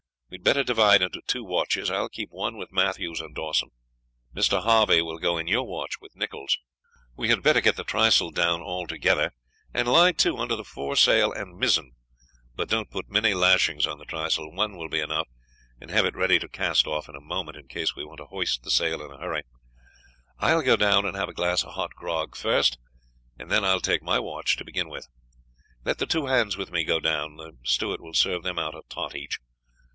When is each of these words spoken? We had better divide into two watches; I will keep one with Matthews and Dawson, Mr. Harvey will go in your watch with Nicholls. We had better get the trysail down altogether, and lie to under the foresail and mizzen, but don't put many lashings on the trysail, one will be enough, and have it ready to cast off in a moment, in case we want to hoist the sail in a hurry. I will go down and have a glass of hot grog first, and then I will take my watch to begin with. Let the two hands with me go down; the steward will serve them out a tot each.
We 0.31 0.35
had 0.37 0.43
better 0.45 0.63
divide 0.63 1.01
into 1.01 1.21
two 1.27 1.43
watches; 1.43 1.91
I 1.91 1.99
will 1.99 2.09
keep 2.09 2.31
one 2.31 2.57
with 2.57 2.71
Matthews 2.71 3.19
and 3.19 3.35
Dawson, 3.35 3.69
Mr. 4.33 4.63
Harvey 4.63 5.01
will 5.01 5.19
go 5.19 5.37
in 5.37 5.45
your 5.45 5.67
watch 5.67 5.99
with 5.99 6.15
Nicholls. 6.15 6.57
We 7.17 7.27
had 7.27 7.43
better 7.43 7.59
get 7.61 7.75
the 7.75 7.83
trysail 7.83 8.31
down 8.31 8.61
altogether, 8.61 9.33
and 9.73 9.89
lie 9.91 10.13
to 10.13 10.37
under 10.37 10.55
the 10.55 10.63
foresail 10.63 11.33
and 11.33 11.59
mizzen, 11.59 11.91
but 12.55 12.69
don't 12.69 12.89
put 12.89 13.09
many 13.09 13.33
lashings 13.33 13.85
on 13.85 13.99
the 13.99 14.05
trysail, 14.05 14.49
one 14.51 14.75
will 14.77 14.87
be 14.89 15.01
enough, 15.01 15.27
and 15.81 15.91
have 15.91 16.05
it 16.05 16.15
ready 16.15 16.39
to 16.39 16.47
cast 16.47 16.87
off 16.87 17.09
in 17.09 17.15
a 17.15 17.19
moment, 17.21 17.57
in 17.57 17.67
case 17.67 17.93
we 17.95 18.05
want 18.05 18.17
to 18.19 18.25
hoist 18.25 18.63
the 18.63 18.71
sail 18.71 19.03
in 19.05 19.11
a 19.11 19.17
hurry. 19.19 19.43
I 20.39 20.55
will 20.55 20.63
go 20.63 20.77
down 20.77 21.05
and 21.05 21.15
have 21.17 21.29
a 21.29 21.33
glass 21.33 21.63
of 21.63 21.73
hot 21.73 21.93
grog 21.93 22.35
first, 22.37 22.79
and 23.37 23.51
then 23.51 23.65
I 23.65 23.73
will 23.73 23.81
take 23.81 24.01
my 24.01 24.17
watch 24.17 24.55
to 24.57 24.65
begin 24.65 24.87
with. 24.89 25.07
Let 25.83 25.99
the 25.99 26.07
two 26.07 26.25
hands 26.25 26.57
with 26.57 26.71
me 26.71 26.85
go 26.85 26.99
down; 27.01 27.35
the 27.35 27.57
steward 27.65 28.01
will 28.01 28.15
serve 28.15 28.41
them 28.43 28.57
out 28.57 28.73
a 28.73 28.81
tot 28.89 29.13
each. 29.13 29.39